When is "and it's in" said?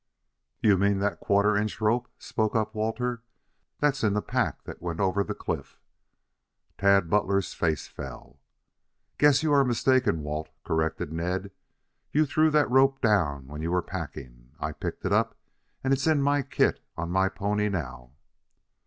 15.83-16.19